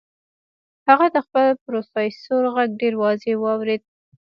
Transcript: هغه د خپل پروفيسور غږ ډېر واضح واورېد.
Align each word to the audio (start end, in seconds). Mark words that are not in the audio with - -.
هغه 0.87 1.07
د 1.15 1.17
خپل 1.25 1.45
پروفيسور 1.65 2.43
غږ 2.55 2.69
ډېر 2.81 2.93
واضح 3.03 3.33
واورېد. 3.39 3.81